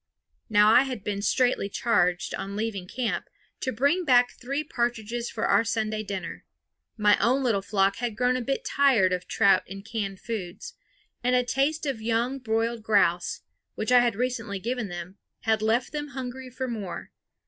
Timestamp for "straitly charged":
1.21-2.33